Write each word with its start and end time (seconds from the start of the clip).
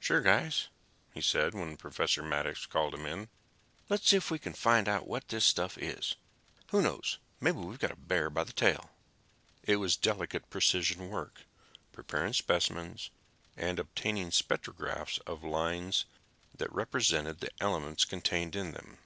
"Sure, 0.00 0.22
Guys," 0.22 0.68
he 1.12 1.20
said, 1.20 1.52
when 1.52 1.76
Professor 1.76 2.22
Maddox 2.22 2.64
called 2.64 2.94
him 2.94 3.04
in. 3.04 3.28
"Let's 3.90 4.08
see 4.08 4.16
if 4.16 4.30
we 4.30 4.38
can 4.38 4.54
find 4.54 4.88
out 4.88 5.06
what 5.06 5.28
this 5.28 5.44
stuff 5.44 5.76
is. 5.76 6.14
Who 6.68 6.80
knows? 6.80 7.18
Maybe 7.38 7.58
we've 7.58 7.78
got 7.78 7.90
a 7.90 7.94
bear 7.96 8.30
by 8.30 8.44
the 8.44 8.54
tail." 8.54 8.92
It 9.62 9.76
was 9.76 9.98
delicate 9.98 10.48
precision 10.48 11.10
work, 11.10 11.42
preparing 11.92 12.32
specimens 12.32 13.10
and 13.58 13.78
obtaining 13.78 14.30
spectrographs 14.30 15.18
of 15.26 15.42
the 15.42 15.48
lines 15.48 16.06
that 16.56 16.72
represented 16.72 17.40
the 17.40 17.50
elements 17.60 18.06
contained 18.06 18.56
in 18.56 18.72
them. 18.72 18.96